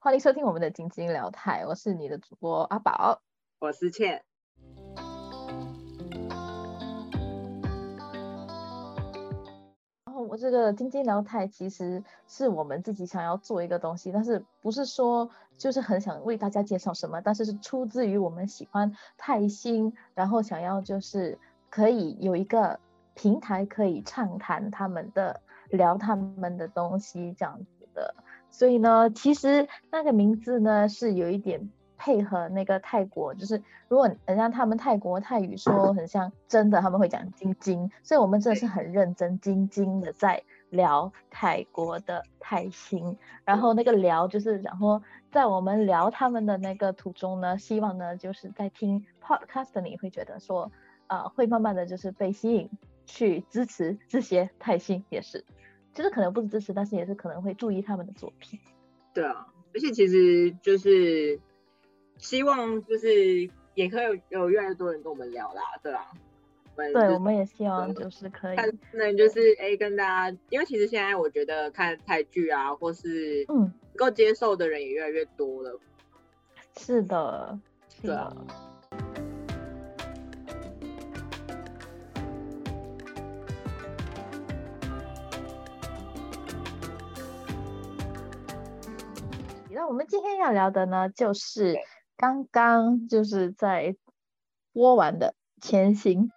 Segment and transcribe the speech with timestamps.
[0.00, 3.22] 欢迎收听我们的晶晶聊台，我是你的主播阿宝，
[3.58, 4.22] 我是倩。
[10.04, 21.38] 然后我这个晶晶聊台其实是我们自己想要做一个东西，但是不是说就是很想为大家介绍什么，但是是出自于我们喜欢泰星，然后想要就是
[21.70, 22.78] 可以有一个
[23.14, 25.40] 平台可以畅谈他们的。
[25.70, 27.58] 聊他们的东西这样
[28.56, 50.72] 所以呢，其实那个名字呢是有一点配合那个泰国，就是如果人家他们泰国泰语说很像真的，他们会讲晶晶，所以我们真的是很认真晶晶的在聊泰国的泰星，然后那个聊就是然后在我们聊他们的那个途中呢，希望呢就是在听 podcast 的你会觉得说，
[51.08, 52.70] 呃，会慢慢的就是被吸引。
[53.08, 55.44] 去支持这些泰星也是，
[55.96, 58.60] 其实可能不是支持，但是也是可能会注意他们的作品。
[59.14, 61.40] 对啊，而且其实就是
[62.18, 66.06] 希望就是也可以有越来越多人跟我们聊啦，对啊。
[66.76, 68.56] 对，我们也希望就是可以，
[68.92, 75.80] 那就是哎跟大家，因为其实现在我觉得看泰剧啊，或是嗯，能够接受的人也越来越多了。
[76.76, 78.36] 是的，是的。
[89.76, 91.78] 那我们今天要聊的呢，就是
[92.16, 93.94] 刚刚就是在
[94.72, 96.28] 播完的《前行》。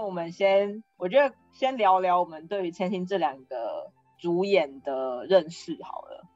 [0.00, 6.33] 我们先，我觉得先聊聊我们对于《千星》这两个主演的认识好了。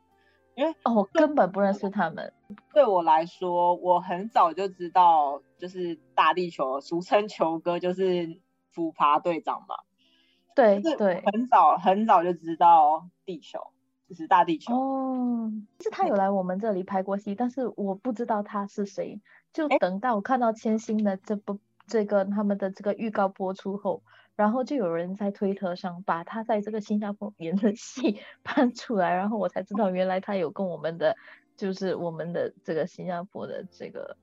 [0.59, 2.33] 因为哦，我根本不认识他们。
[2.75, 8.41] 对我来说，我很早就知道，就是大地球，俗称球哥，就是
[8.73, 9.77] 俯爬队长嘛。
[10.57, 13.61] 对对，很早很早就知道地球，
[14.09, 14.75] 就是大地球。
[14.75, 19.21] 哦，是他有来我们这里拍过戏，但是我不知道他是谁。
[19.53, 24.03] 就等到我看到千星的这部这个他们的这个预告播出后。
[24.39, 31.17] 然后就有人在推特上把他在这个新加坡演的 戏搬出来，然后我才知道原来他有跟我们的
[31.57, 34.17] 就是我们的这个新加坡的这个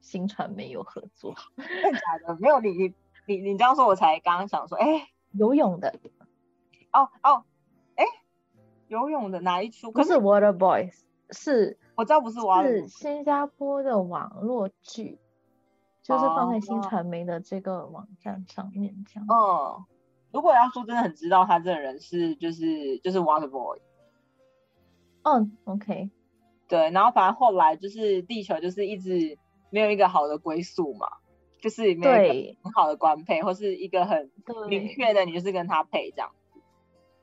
[0.00, 1.34] 新传媒有合作。
[1.58, 2.36] 真的假的？
[2.38, 2.94] 没有你你
[3.26, 5.92] 你你这样说，我才刚刚想说，哎，游泳的。
[6.92, 7.42] 哦哦，
[7.96, 8.04] 哎，
[8.86, 9.90] 游泳的哪一出？
[9.90, 10.94] 不是 Water Boys，
[11.32, 15.18] 是我知道不是 Water，是新加坡的网络剧。
[16.06, 19.26] 就是放在新传媒的这个网站上面这样。
[19.28, 19.84] 嗯，
[20.30, 23.80] 如果要说真的很知道他这个人是就是就是 Water Boy。
[25.22, 26.10] 嗯，OK。
[26.68, 29.36] 对，然后反正后来就是地球就是一直
[29.70, 31.08] 没有一个好的归宿嘛，
[31.60, 34.30] 就是没有一个很好的官配，或是一个很
[34.68, 36.60] 明确的你就是跟他配这样子。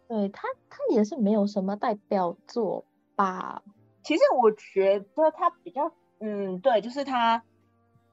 [0.09, 2.83] 对他，他也是没有什么代表作
[3.15, 3.63] 吧？
[4.03, 5.89] 其实我觉得他比较，
[6.19, 7.41] 嗯，对，就是他。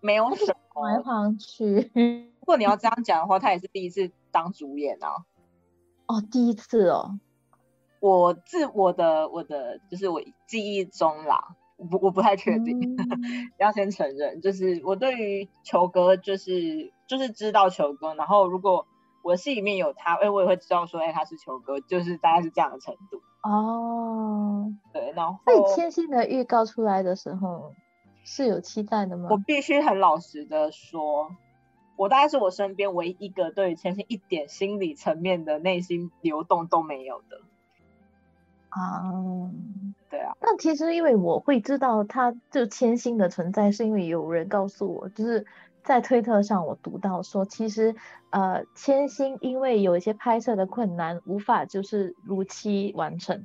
[0.02, 1.90] 没有什么来旁去。
[2.40, 5.24] 如果你要这样讲的话，他也是第一次当主演啊。
[6.06, 7.18] 哦，第一次哦。
[8.00, 11.54] 我自我的我的就是我记忆中啦，
[11.90, 12.96] 不我不太确定，
[13.58, 18.86] 要先承认，就是我对于球哥就是就是知道球哥，然后如果
[19.22, 23.20] 我戏里面有他，哎，我也会知道说，哎，他是球哥，就是大概是这样的程度。
[23.42, 24.72] 哦。
[24.94, 25.38] 对，然后。
[25.44, 27.74] 最千心的预告出来的时候。
[28.32, 29.26] 是有期待的吗？
[29.28, 31.34] 我必须很老实的说，
[31.96, 37.40] 我大概是我身边唯一一个对于千星一点心理层面的内心流动都没有的。
[38.68, 39.50] 啊，
[40.08, 40.36] 对啊。
[40.40, 45.44] 那其实因为我会知道他就千星的存在，是因为有人告诉我，就是
[45.82, 47.96] 在推特上我读到说，其实
[48.30, 53.44] 呃千星因为有一些拍摄的困难，无法就是如期完成，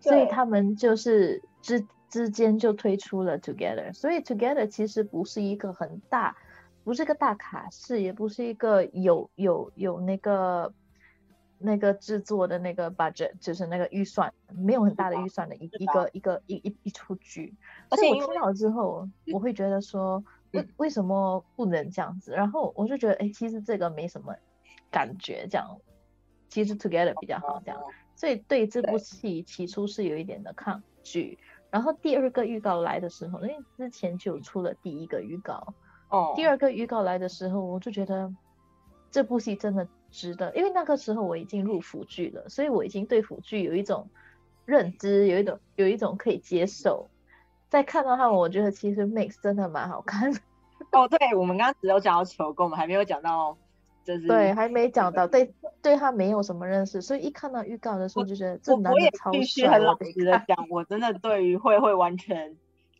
[0.00, 1.86] 所以他们就是之。
[2.14, 6.36] 之间就推出了 Together，所以 Together 其实不是一个很大，
[6.84, 10.72] 不是个大卡式，也不是一个有有有那个
[11.58, 17.52] 那个制作的那个 budget，就是那个预算没有很大的预算的一一个一个一一一出剧。
[17.90, 20.22] 而且我听到之后，我会觉得说，
[20.52, 22.30] 为为什么不能这样子？
[22.30, 24.36] 然后我就觉得，哎，其实这个没什么
[24.88, 25.80] 感觉，这样
[26.48, 27.82] 其实 Together 比较好，这样。
[28.14, 31.40] 所以对这部戏起初是有一点的抗拒。
[31.74, 35.74] 然后第二个预告来的时候，因为之前就出了第一个预告，
[36.08, 38.32] 哦，第二个预告来的时候，我就觉得
[39.10, 44.08] 这部戏真的值得，因为那个时候我已经入腐剧了，所以我已经对腐剧有一种
[44.64, 47.10] 认知，有一种有一种可以接受
[47.68, 50.32] 再看到他，我觉得其实 Mix 真的蛮好看。
[50.92, 53.58] 哦，对，我们刚刚只有讲到球跟，我们还没有讲到，
[54.04, 59.70] 就是对，还没讲到，对，对他没有什么认识，所以一看到预告的时候就觉得这男的超帅。
[59.70, 62.56] 很老实的讲，我真的对于慧慧完全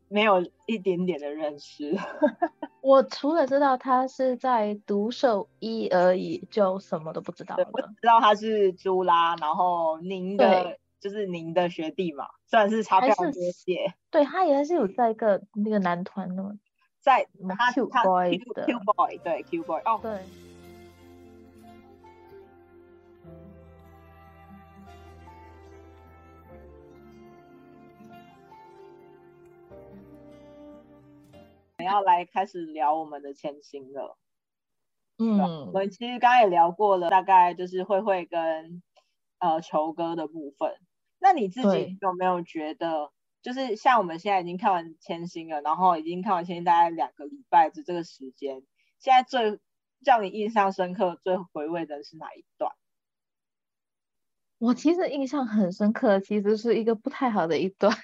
[0.09, 1.95] 没有一点点的认识。
[2.81, 7.69] 我除了知道他是在独兽一而已，就什么都不知道了。
[7.73, 13.95] 我知道他是朱拉，然后您的就是您的学弟嘛，虽然是差不多届。
[14.11, 16.57] 对他也是有在一个那个男团的。
[17.01, 17.27] 在
[17.59, 20.21] 他 Q boy 的 Q boy 对 Q boy 哦对。
[31.85, 34.17] 们要来开始聊我们的千星了。
[35.19, 38.83] 嗯，我们其实刚刚也聊过了，大概就是慧慧跟
[39.39, 40.75] 呃球哥的部分。
[41.21, 43.11] 那你自己有没有觉得？
[43.43, 48.63] 就是像我们现在已经看完千星了，然后已经看完千星大概两个礼拜的这个时间，
[48.99, 49.61] 现在最
[50.03, 52.73] 叫你印象深刻、最回味的是哪一段？
[54.57, 57.95] 我其实印象很深刻，其实是一个不太好的一段。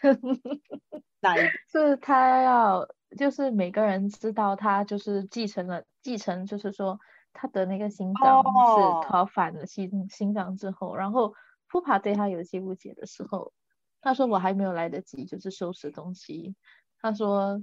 [1.21, 1.41] 哪一？
[1.73, 2.87] 是他要，
[3.17, 6.99] 就是每个人知道他就是继承了，继承就是说
[7.33, 11.35] 他的那个心脏是逃反了心心脏之后，然后
[11.69, 13.53] 扑爬对他有些误解的时候。
[14.03, 16.55] 他说我还没有来得及，就是收拾东西。
[17.03, 17.63] 他说，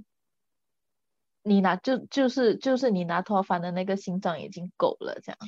[1.42, 5.38] 你拿就就是就是你拿托凡的那个心脏已经够了，这样。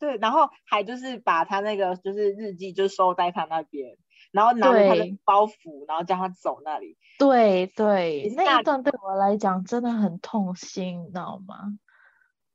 [0.00, 3.96] 对，然后还就是把他那个就是日记就收在他那边，
[4.32, 6.98] 然后拿着他的包袱，然后叫他走那里。
[7.18, 11.78] 对对，那一段对我来讲真的很痛心，你知道吗？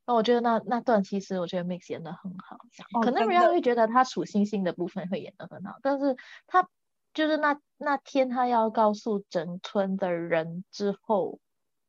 [0.04, 2.58] 那我觉得那那段其实我觉得 Mix 演的很好，
[3.00, 6.14] 可能人家会觉得他数星星的部分会演的很好，但是
[6.46, 6.68] 他。
[7.14, 11.40] 就是那那天，他要告诉整村的人之后，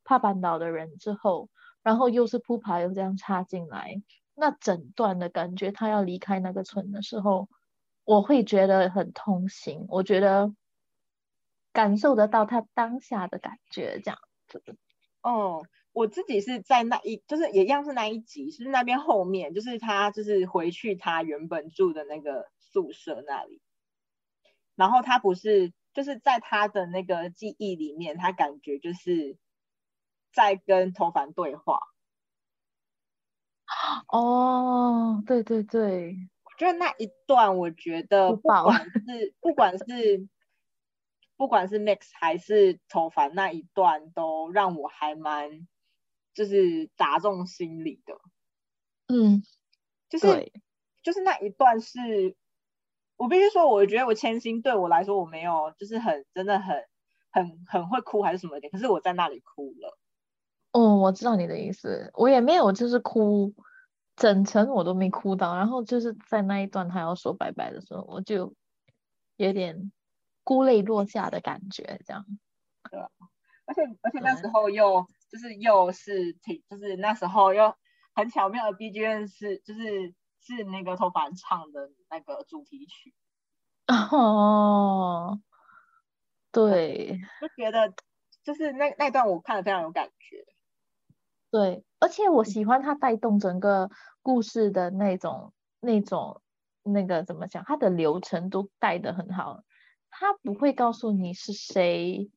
[0.04, 1.50] 帕班岛的人之后，
[1.84, 4.02] 然后又是铺排又这样插进来，
[4.34, 7.48] 那整段的感觉，他要离开那个村的时候，
[8.10, 9.86] 我会觉得很痛心。
[9.88, 10.52] 我觉得
[11.72, 14.64] 感受得到他当下的感觉，这样子。
[15.22, 23.62] 哦，我自己是在那一，就是也一样是那一集，是那边后面，就是他就是回去他原本住的那个宿舍那里。
[24.74, 29.38] 然后他不是，就是在他的那个记忆里面，他感觉就是
[30.34, 31.80] 在跟头凡对话。
[34.08, 36.18] 哦，对对对，
[36.60, 40.28] 我觉得那一段，我觉得不管是不管是
[41.38, 45.66] 不管是 Max 还是头发那一段，都让我还蛮
[46.34, 48.20] 就是打中心里的。
[49.08, 49.42] 嗯，
[50.10, 50.52] 就是
[51.02, 52.36] 就是那一段是。
[53.16, 56.86] 我必须说，我觉得我千星对我来说，我没有就是很真的很
[57.32, 59.98] 很很会哭还是什么点，可是我在那里哭了。
[60.74, 63.54] 哦，我知道你的意思，我也没有就是哭，
[64.20, 68.54] 整程我都没哭到，然后就是在那一段他要说拜拜的时候，我就
[69.38, 69.92] 有点
[70.44, 72.24] 孤泪落下的感觉，这样。
[72.92, 73.10] 对啊，
[73.66, 77.74] 而且而且那时候又就是又是挺就是那时候又
[78.14, 80.14] 很巧妙的 BGM 是就是。
[80.42, 83.14] 是那个头发唱的那个主题曲
[83.88, 85.42] 哦，
[86.50, 87.94] 对，就觉得
[88.42, 90.46] 就是那那段我看的非常有感觉，
[91.52, 93.92] 对，而且我喜欢他带动整个
[94.30, 96.42] 故事的那种那种
[96.84, 99.64] 那个怎么讲，他的流程都带的很好，
[100.12, 102.30] 他不会告诉你是谁，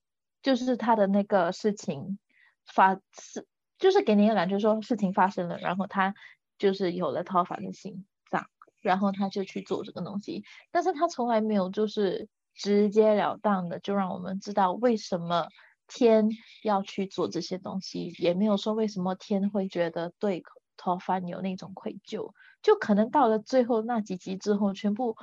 [0.42, 2.18] 就是他的那个事情
[2.64, 3.46] 发是
[3.78, 6.14] 就是给你一个感觉说事情发生了，然后他。
[6.58, 8.46] 就是有了套房的心脏，
[8.80, 15.48] 然后他就去做这个东西，但是他从来没有就是直截了当的就让我们知道为什么
[15.88, 16.28] 天
[16.62, 20.40] 要去做这些东西，也没有说为什么天会觉得对
[20.76, 25.16] 套房有那种愧疚，就可能到了最后那几集之后，全部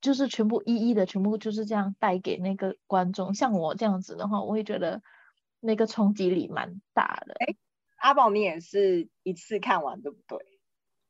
[0.00, 5.02] 就是全部一一的全部就是这样带给那个观众，像我这样子的话，我会觉得
[5.60, 7.34] 那个冲击力蛮大的。
[7.38, 7.56] 哎，
[7.96, 10.38] 阿宝你也是一次看完对不对？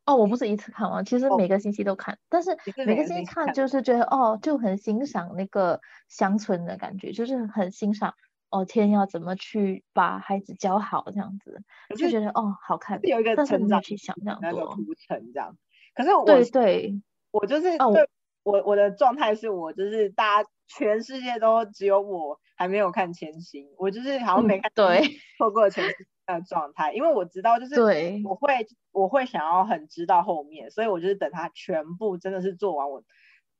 [0.05, 8.15] 哦，我不是一次看完，其实每个星期都看，但是每个星期看就是觉得哦，就很欣赏那个乡村的感觉，就是很欣赏
[8.49, 11.61] 哦，天要怎么去把孩子教好这样子，
[11.97, 15.57] 就觉得哦好看，有一个成长去想这样那个铺陈这样。
[15.93, 17.01] 可是我对对，
[17.31, 18.09] 我就是对
[18.43, 25.01] 我我的状态是我就是大家全世界都只有我还没有看千星，我就是好像没看对
[25.37, 25.93] 错过千星。
[26.29, 27.81] 的状态，因为我知道，就是
[28.23, 28.53] 我会
[28.91, 33.03] 我会想要很知道后面，所以我就是等他全部真的是做完，我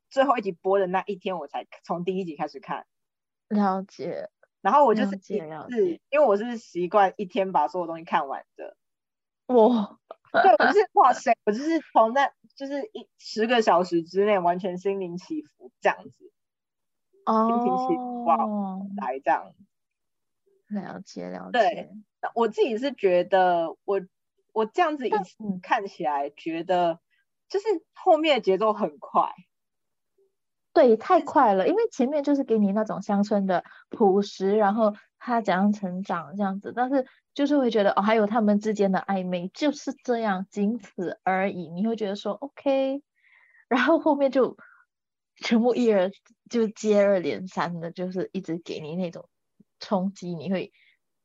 [0.08, 2.86] 最后一集播的那一天，我才从第一集开始看。
[3.48, 4.28] 了解，
[4.60, 6.00] 然后我就是了解了是解。
[6.10, 8.76] 因为我是习惯一天把所有东西看完的，
[9.46, 9.98] 我
[10.32, 16.32] 对我就是哇塞，我就是从那就是一十个小时之内完全心灵起伏这样子
[17.24, 17.48] 哦。
[17.48, 19.52] 心情起伏哇哦，来这样。
[20.68, 21.90] 了解了解，对
[22.34, 24.00] 我自己是觉得我
[24.52, 27.00] 我这样子一次嗯看起来觉得
[27.48, 29.32] 就是后面的节奏很快，
[30.74, 43.02] 对，太快了，因为前面就是给你那种乡村的朴实，然后他怎样成长这样子，但是就是会觉得哦，还有他们之间的暧昧就是这样，仅此而已，你会觉得说 OK，
[43.68, 44.56] 然后后面就
[45.36, 46.10] 全部一而
[46.48, 49.28] 就接二连三的，就是一直给你那种
[49.80, 50.70] 冲击，你会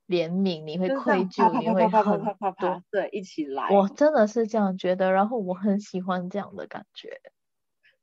[0.07, 2.19] 怜悯，你会愧疚，你会很
[2.57, 3.69] 多，对，一起来。
[3.69, 7.19] 我真的是这样觉得，然后我很喜欢这样的感觉。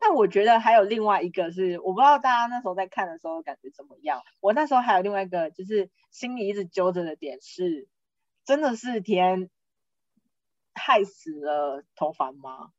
[0.04, 4.20] 但我觉得还有另外一个是，我不知道大家那时候在看的时候感觉怎么样。
[4.40, 7.86] 我那时候还有另外一个，就是心里一直揪着的点是，
[8.44, 9.48] 真的是田
[10.74, 12.72] 害死了头发吗？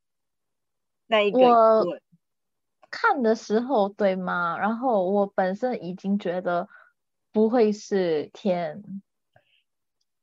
[1.06, 1.98] 那一个我
[2.90, 4.58] 看的时候，对吗？
[4.58, 6.68] 然后我本身已经觉得
[7.32, 8.82] 不会是天，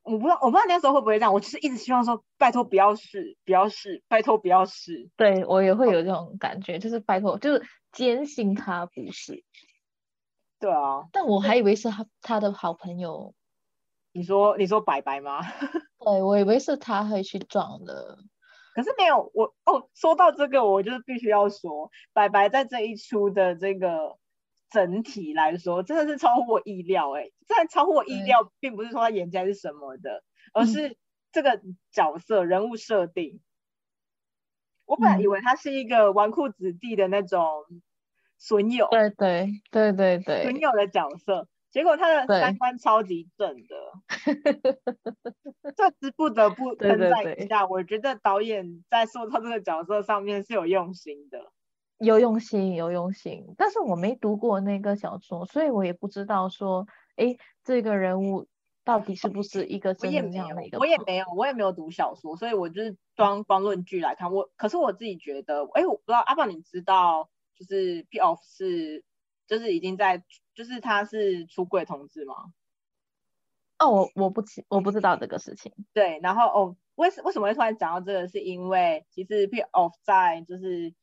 [0.04, 1.34] 我不知道，我不知道那时候会不会这样。
[1.34, 5.10] 我就是一直希望说，拜托不要试，不要试，拜托不要试。
[5.16, 9.44] 对我也会有这种感觉，就是拜托，就是坚信他不是，
[10.60, 13.34] 对啊，但我还以为是他他的好朋友，
[14.12, 15.42] 你说你说白白吗？
[16.04, 18.18] 对我以为是他会去撞的，
[18.74, 19.88] 可是没有我哦。
[19.94, 24.18] 说到这个，我就是必须要说，白白在这一出的这个
[24.72, 27.34] 整体来说，真的是超乎我意料哎、欸！
[27.48, 30.24] 这超乎我意料，并不是说他演技还是什么的，
[30.54, 30.98] 而嗯是
[31.32, 31.62] 这个
[31.92, 33.42] 角色人物设定。
[34.86, 37.64] 我本来嗯以为他是一个纨绔子弟的那种
[38.38, 43.76] 损友，对对对对对损友的角色，结果他的三观超级正的，
[45.76, 47.68] 这是不得不对称赞一下。
[47.68, 51.52] 我觉得导演在塑造这个角色上面是有用心的。
[52.02, 58.48] 有用心，有用心，但是我没读过那个小说，所以我也不知道说，哎，这个人物
[58.84, 64.34] 到底是不是一个我真的也没有这样的一个，朋我也没有，我也没有读小说，所以我就是光光论据来看。
[64.34, 69.06] 我可是我自己觉得，哎，我不知道阿爸，你知道就是 P off 是
[69.48, 70.24] 就是已经在
[70.56, 72.36] 就是他是出柜同志吗？
[73.78, 75.72] 哦，我我不知我不知道这个事情。
[75.94, 78.28] 对，然后哦，为什为什么会突然讲到这个？
[78.28, 80.94] 是因为其实 P off 在就是，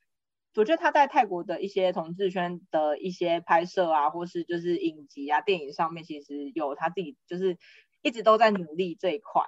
[0.58, 7.56] 我觉得他在泰国的一些同志圈的一些拍摄啊，或是就是影集啊、电影上面，其实有他自己就是
[8.02, 9.42] 一直都在努力这一块。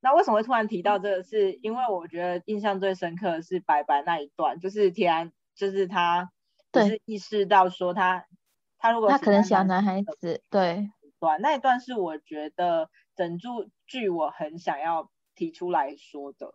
[0.00, 1.22] 那为什么会突然提到这个？
[1.22, 6.30] 是因为我觉得印象最深刻的是白白那一段，就是田安，就是他
[6.72, 8.26] 就对是意识到说他
[8.78, 10.90] 他如果他可能小男男孩子，对，
[11.20, 16.54] 段，那一段是我觉得整部剧我很想要提出来说的，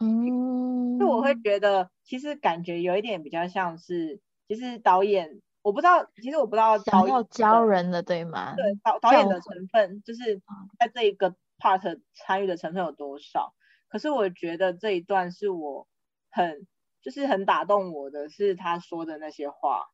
[0.00, 8.62] 嗯，就我会觉得其实感觉有一点比较像是，其实导演我不知道，其实我不知道导想要演教人的，对吗？
[8.72, 10.42] 对导导演的成分，就是
[10.78, 13.54] 在这一个 part 参与的成分有多少？
[13.88, 15.88] 可是我觉得这一段是我
[16.30, 16.66] 很
[17.02, 19.86] 就是很打动我的，是他说的那些话。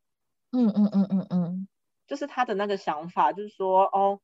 [0.53, 1.69] 嗯嗯嗯嗯嗯，
[2.09, 4.21] 就是他的那个想法，就是说，哦，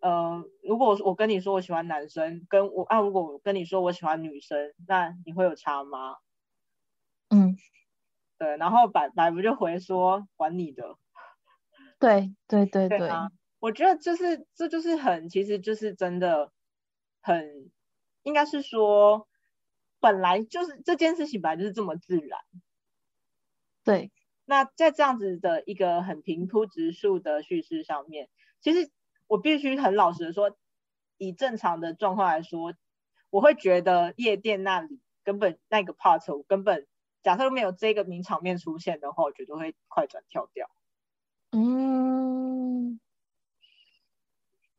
[0.00, 6.16] 呃，如果我跟你说我喜欢男生，跟我啊，如果我跟你说我喜欢女生，那你会有差吗？
[7.30, 7.56] 嗯，
[8.38, 10.96] 对，然后白白不就回说管你的，
[11.98, 16.52] 对对对对，对啊，我觉得就是这就是很，其实就是真的
[17.20, 17.70] 很，
[18.22, 19.28] 应该是说
[20.00, 22.40] 本来就是这件事情本来就是这么自然。
[23.84, 24.12] 对，
[24.44, 28.28] 那在这样子的一个很平铺直述的叙事上面，
[28.60, 28.90] 其实
[29.28, 30.56] 我必须很老实的说，
[31.18, 32.74] 以正常的状况来说，
[33.30, 36.86] 我会觉得夜店那里根本那个 part 我根本
[37.22, 40.68] 假设没有这个名场面出现的话，我绝对会快转跳掉。
[41.52, 43.00] 嗯，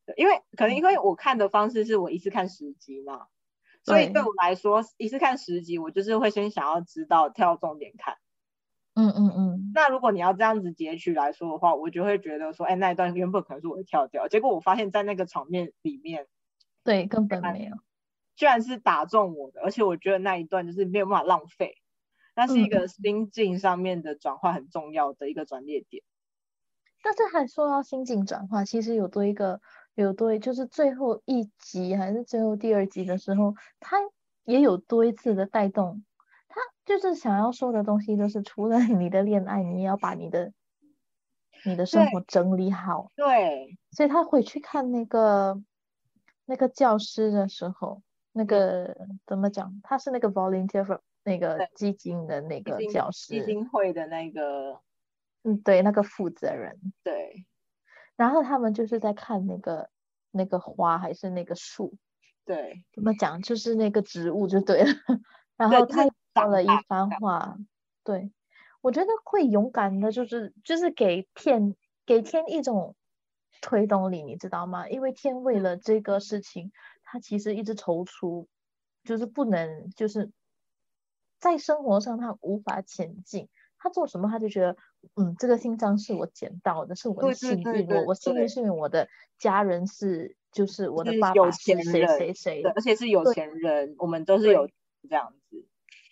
[0.05, 3.27] 对因为可能因为我看的方式是我一次看十集嘛，
[3.83, 8.17] 所以对对我来说一次看十集，我就是会先想要知道跳重点看。
[8.95, 16.27] 嗯嗯嗯，那如果你要这样子截取来说的话，我就会觉得说，哎，那一段原本可能是我会跳掉，结果我发现在那个场面里面，
[16.83, 17.75] 对，根本没有，
[18.35, 21.75] 居然是打中我的，而且我觉得那一段就是没有办法浪费，
[22.35, 26.03] 那是一嗯个心境上面的转换很重要的一个转捩点。
[27.01, 29.61] 但是还说到心境转化，其实有多一个，
[29.95, 33.97] 有多就是最后一集还是最后第二集的时候，他
[34.43, 36.08] 也有多一次的带动，他
[36.89, 40.51] 就是想要说的东西，就是除了你的恋爱，你也要把你的
[41.63, 43.12] 你的生活整理好。
[43.15, 45.62] 对，所以他回去看那个
[46.46, 49.79] 那个教师的时候，那个怎么讲？
[49.84, 54.81] 他是那个 volunteer for 那个基金的那个教师，基金会的那个，
[55.43, 56.79] 嗯，对，那个负责人。
[57.03, 57.46] 对。
[58.15, 59.91] 然后他们就是在看那个
[60.31, 61.93] 那个花还是那个树？
[62.46, 63.39] 对，怎么讲？
[63.43, 64.89] 就是那个植物就对了。
[65.55, 67.57] 然后他说了一番话，
[68.03, 68.31] 对。
[68.81, 72.95] 我觉得会勇敢的，就是就是给天给天一种
[73.62, 74.88] 推动力，你知道吗？
[74.88, 76.71] 因为天为了这个事情，
[77.03, 78.48] 他其实一直踌躇，
[79.03, 80.31] 就是不能就是
[81.39, 83.50] 在生活上他无法前进。
[83.77, 84.77] 他做什么他就觉得，
[85.15, 94.67] 嗯，这个勋章是我捡到的，是我的幸运，我我幸运是因为我的家人是就是我的爸爸是谁谁谁，而且是有钱人，我们都是有
[95.09, 95.65] 这样子。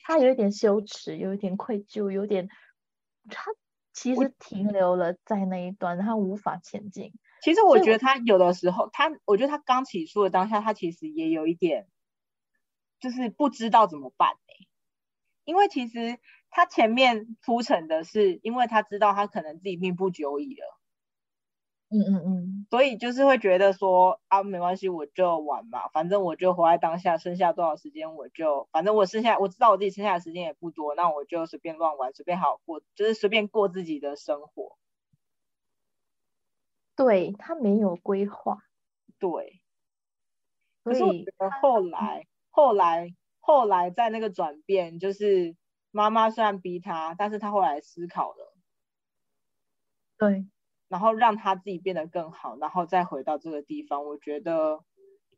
[0.08, 2.48] 他有一点羞耻，有一点愧疚，有点
[3.30, 3.52] 他
[3.94, 7.12] 其实停留了在那一段，他无法前进。
[7.42, 11.90] 其实我觉得他有的时候，他我觉得他刚起诉的当下，他其实也有一点，
[13.02, 14.30] 就是不知道怎么办
[15.44, 20.77] 因为其实他前面铺陈的是，因为他知道他可能自己命不久矣了。
[21.92, 34.76] 嗯嗯嗯，所以就是会觉得说啊，没关系，我就玩嘛，反正我就活在当下，剩下多少时间我就，反正我剩下我知道我自己剩下的时间也不多，那我就随便乱玩，随便好过，就是随便过自己的生活。
[36.98, 38.58] 对他没有规划，
[39.20, 39.60] 对。
[40.86, 45.56] 可是我觉得后来，后来，后来在那个转变，就是
[45.92, 48.54] 妈妈虽然逼他，但是他后来思考了。
[50.20, 50.48] 对。
[50.90, 54.80] 然后让他自己变得更好，然后再回到这个地方，我觉得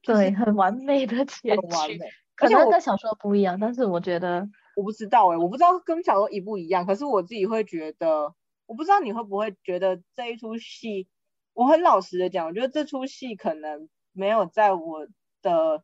[0.01, 1.67] 对很完美的结局。
[1.67, 1.99] 完美，
[2.35, 6.85] 可能跟小说不一样，但是我觉得我不知道哎，我不知道跟小说一不一样。
[6.85, 8.33] 可是我自己会觉得，
[8.65, 11.07] 我不知道你会不会觉得这一出戏，
[11.53, 15.07] 我很老实的讲，我觉得这出戏可能没有在我
[15.41, 15.83] 的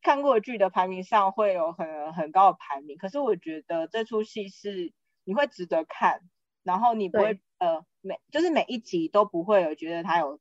[0.00, 2.96] 看过剧的排名上会有很很高的排名。
[2.96, 4.92] 可是我觉得这出戏是
[5.24, 6.20] 你会值得看，
[6.62, 7.84] 然后你不会呃。
[8.04, 10.40] 每就是每一集都不会有觉得它有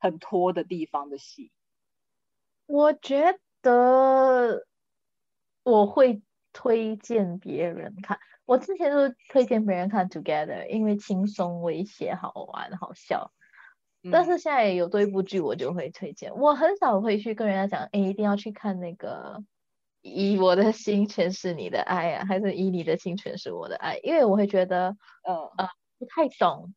[0.00, 1.50] 很拖的地方的戏。
[2.66, 4.66] 我觉得
[5.62, 6.20] 我会
[6.52, 13.32] 推荐别人看，我之前都推荐别人看 Together，因为轻松、诙谐、好玩、好笑。
[14.12, 16.36] 但是现在有多一部剧，我就会推荐。
[16.36, 19.36] 我很少会去跟人家讲，哎，一定要去看那个
[20.02, 23.96] 《以我的心诠释你的爱》啊，还是《以你的心诠释我的爱》？
[24.02, 24.96] 因为我会觉得，
[25.28, 26.74] 嗯呃，不太懂。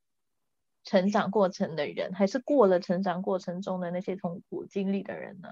[0.86, 5.47] 成长过程的人，还是过了成长过程中的那些痛苦经历的人呢？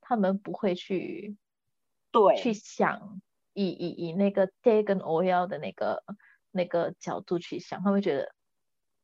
[0.00, 1.36] 他们不会去
[2.12, 3.20] 对去想
[3.52, 6.04] 以以以那个 day 跟 oil 的那个
[6.52, 8.32] 那个角度去想，他会觉得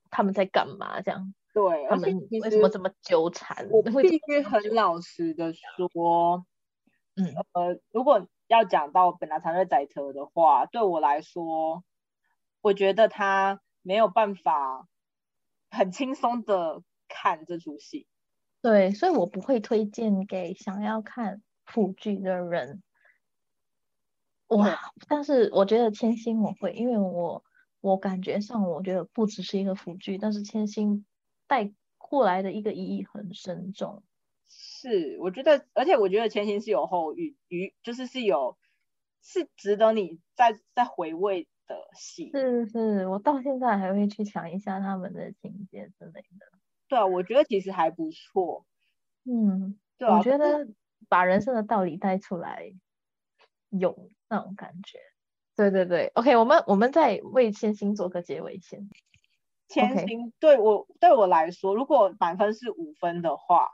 [0.09, 1.35] 他们在干嘛这样？
[1.53, 3.69] 对，他们为什么这么纠缠？
[3.73, 6.47] 我必须很老实的说，
[7.17, 11.85] 嗯呃，如果要讲到本来才会载车的话，对我来说，
[12.61, 14.89] 我觉得他没有办法。
[15.75, 18.07] 很轻松的看这出戏，
[18.61, 22.83] 对，所以我不会推荐给想要看腐剧的人。
[24.49, 27.43] 哇，但是我觉得千星我会，因为我
[27.81, 31.07] 我感觉上我觉得不只是一个腐剧，但是千星
[31.47, 34.03] 带过来的一个意义很深重。
[34.83, 38.59] 是，我觉得，而且我觉得前行是有后遇余，就是是有
[39.23, 41.49] 是值得你再再回味。
[41.65, 46.47] 的戏是是，我到现在还会去想一下他们的情节之类的。
[46.89, 48.67] 对啊，我觉得其实还不错。
[49.25, 50.69] 嗯，对啊，我觉得
[51.09, 52.75] 把人生的道理带出来，
[53.71, 54.99] 有那种感觉。
[55.55, 58.91] 对对对，OK，我们我们再为千星做个结尾先。
[59.69, 63.69] 千星对我对我来说，如果满分是五分的话，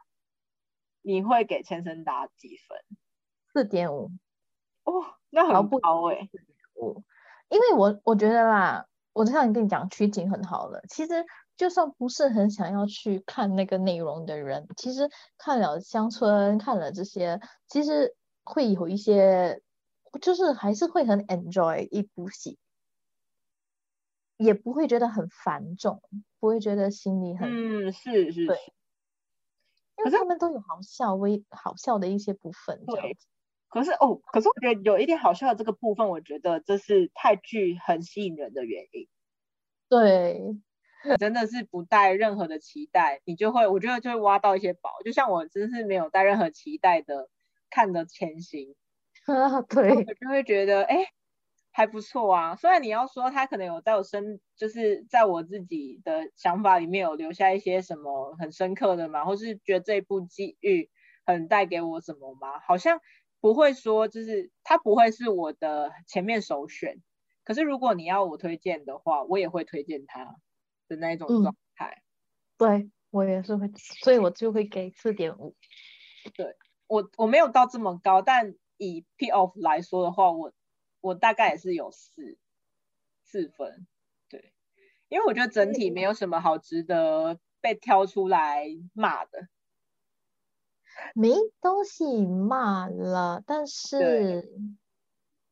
[1.03, 2.79] 你会给千生打几分？
[3.53, 4.11] 四点五。
[4.85, 4.93] 哦，
[5.31, 6.29] 那很高哎。
[6.75, 7.03] 五。
[7.49, 10.83] 因为我我觉得啦，我就像你跟你讲，取景很好了。
[10.89, 11.25] 其实
[11.57, 15.09] 就算不是很想要去看那个内容的人，其实
[15.39, 19.63] 看了乡村，看了这些，其实会有一些，
[20.21, 22.59] 就是还是会很 enjoy 一部戏，
[24.37, 26.03] 也不会觉得很繁重，
[26.39, 28.57] 不会觉得心里很嗯是是对，
[29.99, 33.27] 因为他们都有好笑微好笑的一些部分这样子。
[33.69, 39.09] 可是哦，可是我觉得有一点好笑的这个部分，我觉得这是泰剧很吸引人的原因。
[39.91, 40.41] 对，
[41.19, 44.91] 真的是不带任何的期待，你就会，我觉得就会挖到一些宝。
[45.05, 47.29] 就像我真是没有带任何期待的
[47.69, 48.75] 看的《前行》，
[49.35, 51.05] 啊，对，我就会觉得，哎，
[51.79, 52.57] 还不错啊。
[52.57, 60.91] 虽然你要说他可能有在我身，就是在我自己的想法里面有留下一些什么很深刻的嘛，或是觉得这部机遇
[61.25, 62.59] 很带给我什么吗？
[62.67, 62.99] 好像
[63.41, 67.01] 不会说，就是他不会是我的前面首选。
[67.45, 70.35] 可是如果你要我推荐的话，我也会推荐他
[70.89, 72.03] 的那一种状态。
[72.59, 73.71] 对我也是会，
[74.03, 75.55] 所以我就会给四点五。
[76.35, 76.57] 对
[76.89, 80.53] 我我没有到这么高，但以 P off 来说的话，我
[81.01, 82.39] 我大概也是有四
[83.23, 83.87] 四分。
[84.29, 84.53] 对，
[85.09, 89.49] 因为我觉得整体没有什么好值得被挑出来骂的，
[91.15, 93.43] 没东西骂了。
[93.47, 94.49] 但是，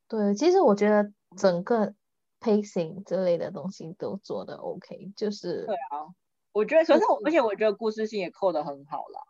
[0.08, 1.94] 对，其实我觉得整个
[2.40, 6.14] pacing 之类的东西都做的 OK，就是对啊，
[6.52, 9.26] 我觉得，可是而且我觉得故事性也扣的很好了，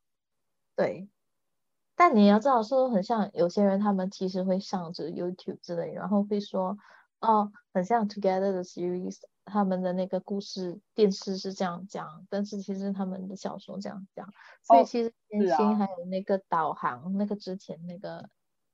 [0.74, 1.08] 对。
[1.96, 6.76] 但你要知道，说很像有些人，他们其实会上着 YouTube 之类，然后会说，
[7.20, 14.30] 哦，很像 Together 的 series，他们的那个故事电视是这样讲，但是其实他们的小说这样讲。
[14.62, 18.28] 所以其实天星还有那个导航，那个之前那个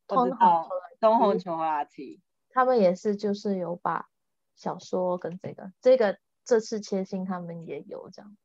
[0.08, 4.08] 东红东红琼拉提，他们也是就是有把
[4.56, 8.36] 小说跟这个这个这次千心他们也有这样。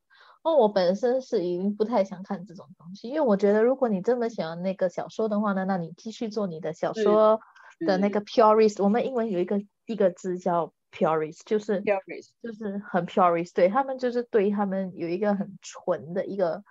[0.47, 7.41] 哦，我本身是已经不太想看这种东西，因为我觉得如果你这么喜欢那个小说的话呢，那你继续做你的小说
[7.86, 8.81] 的那个 purist。
[8.81, 13.51] 我们英文有一个一个字叫 purist，就是 purist，就是很 purist。
[13.53, 16.63] 对他们就是对他们有一个很纯的一个，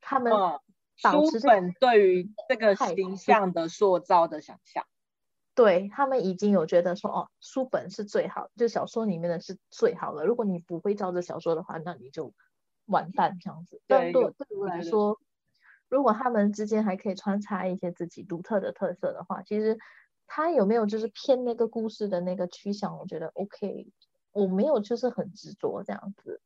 [0.00, 0.32] 他们
[0.96, 4.84] 书本对于这个形象的塑造的想象，
[5.54, 10.24] 对他们已经有觉得说，哦，书本是最好，就小说里面的是最好的。
[10.26, 12.34] 如果你不会照着小说的话，那你就。
[12.90, 15.18] 完蛋这样子，但对对我来说，
[15.88, 19.78] 如果他们之间还可以穿插一些自己独特的特色的话，其实
[20.26, 23.88] 他有没有就是偏那个故事的那个趋向，我觉得 OK，
[24.32, 26.40] 我没有就是很执着这样子，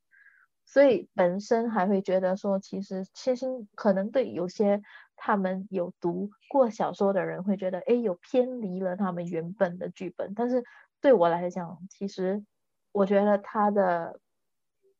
[0.65, 4.81] 所以本身还会觉得说，其实千星可能对有些
[5.15, 10.63] 他们有读过小说的人会觉得，哎，有偏离了他们原本的剧本，但是
[11.01, 12.43] 对我来讲，其实
[12.91, 14.19] 我觉得他的。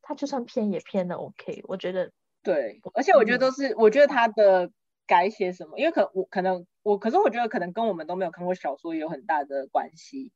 [0.07, 2.11] 他就算偏也偏的 OK，我觉得
[2.43, 4.71] 对，而且我觉得都是，我觉得他的
[5.07, 10.31] 改写什么，因为可我可能我，可是我觉得可能跟我们都没有看过小说也有很大的关系。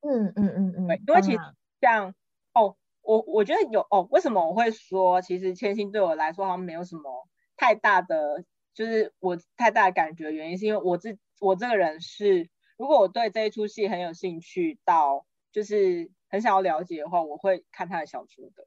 [0.00, 1.38] 嗯嗯嗯嗯，对，因为其实
[1.80, 2.12] 像
[2.54, 18.66] 哦，我我觉得有哦，为什么我会说其实千星对我来说好像没有什么太大的，就是我太大的感觉，原因是因为我这我这个人是，如果我对这一出戏很有兴趣到就是很想要了解的话，我会看他的小说的。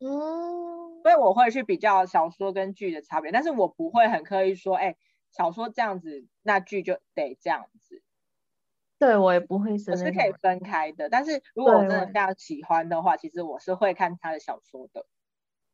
[0.00, 4.96] 嗯，所以我会去比较小说跟剧的差别，但是我不会很刻意说，哎，
[5.30, 8.02] 小说这样子，那剧就得这样子。
[9.00, 11.08] 对我也不会是，我是可以分开的。
[11.08, 15.06] 但是如果我真的非常喜欢的话，其实我是会看他的小说的。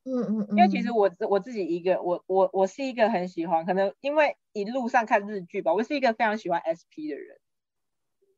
[0.06, 0.56] 嗯嗯嗯。
[0.56, 7.38] 因为其实我我自己一个，我我我是一个很喜欢，可能因为一路上看日剧吧，我是一个非常喜欢 SP 的人。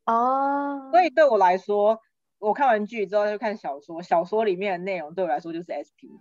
[0.06, 0.92] 哦。
[0.92, 2.00] 所以对我来说。
[2.44, 6.12] 我看完剧之后就看小说，小说里面的内容对我来说就是 SP。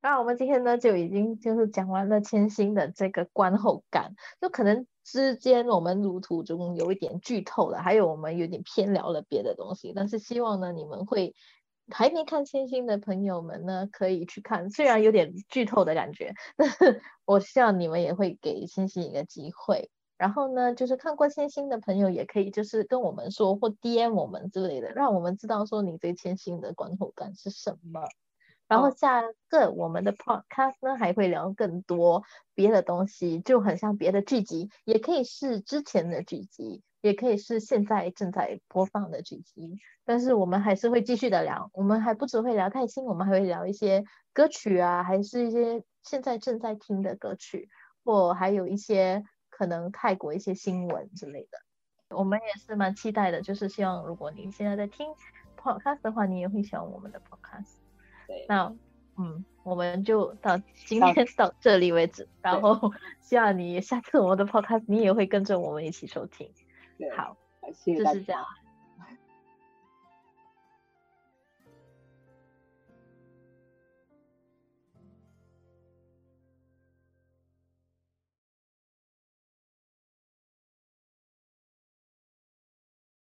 [0.00, 11.34] 那我们今天呢就已经就是讲完了千星的这个观后感，就可能之间我们路途中有一点剧透了，还有我们有点偏聊了别的东西，但是希望呢你们会。
[11.90, 19.90] 还没看《星星》的朋友们呢，可以去看，虽然有点剧透的感觉，但 是我希望你们也会给《星星》一个机会。
[20.16, 28.00] 然后呢，就是看过《星星》的朋友也可以，就是跟我们说或 DM 我们之类的，让我们知道说你对《千星》的观后感是什么。
[28.66, 32.22] 然后下个我们的 Podcast 呢，还会聊更多
[32.54, 36.82] 别的东西，就很像别的剧集，也可以是之前的剧集。
[37.04, 41.70] 也可以是现在正在播放的剧集，但是我们还是会继续的聊。
[41.74, 47.68] 我们还不只会聊泰星，我们还会聊一些歌曲啊，还是一些现在正在听的歌曲，
[48.02, 52.16] 或还有一些可能泰国一些新闻之类的。
[52.16, 55.06] 我们也是蛮期待的，就是希望如果你现在在听
[55.60, 57.74] podcast 的话，你也会喜欢我们的 podcast。
[58.26, 58.74] 对，那
[59.18, 62.90] 嗯，我们就到 今天到这里为止，然后
[63.20, 66.50] 希望你下次我们的 podcast 你也会跟着我们一起收听。
[67.16, 67.36] 好，
[67.84, 68.44] 就是这样。